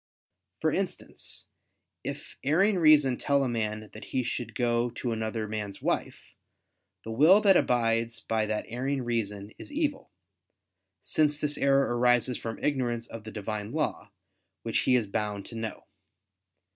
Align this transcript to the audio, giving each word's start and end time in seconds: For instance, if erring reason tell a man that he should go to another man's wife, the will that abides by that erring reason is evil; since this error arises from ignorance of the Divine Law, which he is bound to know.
For 0.61 0.71
instance, 0.71 1.45
if 2.03 2.35
erring 2.43 2.79
reason 2.79 3.17
tell 3.19 3.43
a 3.43 3.47
man 3.47 3.91
that 3.93 4.05
he 4.05 4.23
should 4.23 4.55
go 4.55 4.89
to 4.95 5.11
another 5.11 5.47
man's 5.47 5.79
wife, 5.79 6.33
the 7.03 7.11
will 7.11 7.39
that 7.41 7.55
abides 7.55 8.19
by 8.21 8.47
that 8.47 8.65
erring 8.67 9.03
reason 9.03 9.51
is 9.59 9.71
evil; 9.71 10.09
since 11.03 11.37
this 11.37 11.55
error 11.55 11.95
arises 11.95 12.39
from 12.39 12.57
ignorance 12.63 13.05
of 13.05 13.25
the 13.25 13.31
Divine 13.31 13.73
Law, 13.73 14.09
which 14.63 14.79
he 14.79 14.95
is 14.95 15.05
bound 15.05 15.45
to 15.45 15.55
know. 15.55 15.85